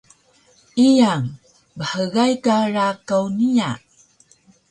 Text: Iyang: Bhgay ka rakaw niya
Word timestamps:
Iyang: 0.87 1.25
Bhgay 1.79 2.33
ka 2.43 2.57
rakaw 2.75 3.25
niya 3.37 3.71